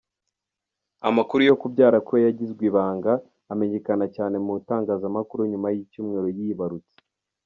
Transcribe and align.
Amakuru 1.07 1.41
yo 1.49 1.55
kubyara 1.61 1.97
kwe 2.07 2.17
yagizwe 2.25 2.61
ibanga, 2.69 3.13
amenyekana 3.53 4.05
cyane 4.15 4.35
mu 4.45 4.51
itagazamakuru 4.61 5.41
nyuma 5.51 5.67
y'icyumweru 5.73 6.29
yibarutse. 6.37 6.95